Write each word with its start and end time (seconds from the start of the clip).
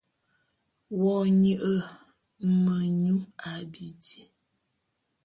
Wo 1.01 1.13
nye 1.39 1.53
menyu 2.63 3.17
a 3.49 3.51
bidi. 3.71 4.21